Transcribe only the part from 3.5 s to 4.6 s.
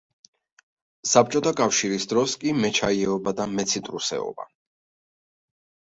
მეციტრუსეობა.